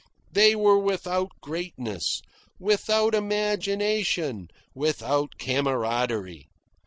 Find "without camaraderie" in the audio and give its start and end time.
4.73-6.47